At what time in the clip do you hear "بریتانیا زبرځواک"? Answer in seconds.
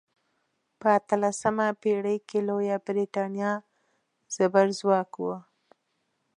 2.87-5.11